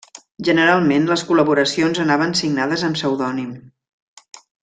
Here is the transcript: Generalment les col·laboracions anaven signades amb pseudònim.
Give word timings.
Generalment 0.45 1.03
les 1.09 1.23
col·laboracions 1.31 2.01
anaven 2.05 2.33
signades 2.41 2.87
amb 2.89 2.99
pseudònim. 3.01 3.55